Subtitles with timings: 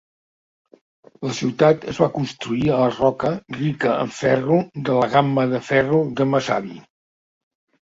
[1.27, 5.63] La ciutat es va construir a la roca rica en ferro de la gamma de
[5.71, 6.83] ferro de Mesabi.